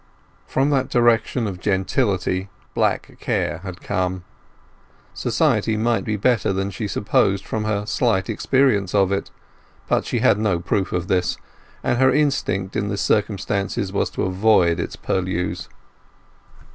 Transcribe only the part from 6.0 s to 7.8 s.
be better than she supposed from